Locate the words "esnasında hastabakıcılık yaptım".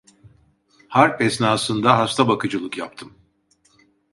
1.21-3.13